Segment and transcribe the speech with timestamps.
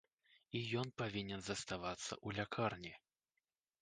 [0.59, 2.95] І ён павінен заставацца ў лякарні.